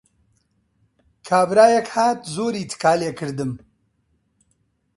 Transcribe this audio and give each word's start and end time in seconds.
کابرایەک 1.27 1.87
هات 1.95 2.19
زۆری 2.35 2.63
تکا 2.71 2.93
لێ 2.99 3.09
کردم: 3.19 3.51